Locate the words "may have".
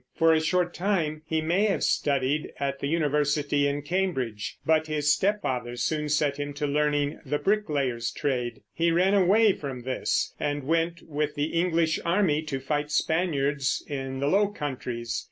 1.41-1.83